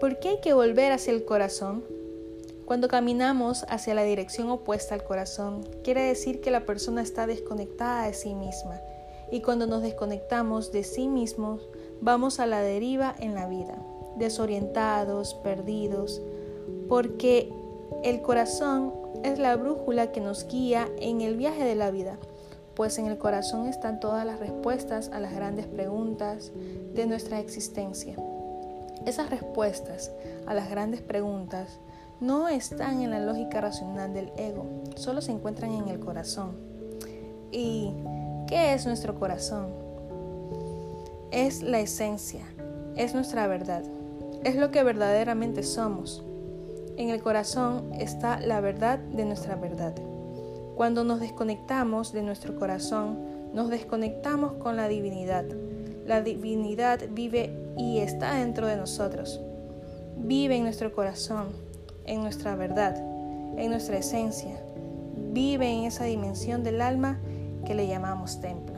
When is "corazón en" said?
60.94-62.22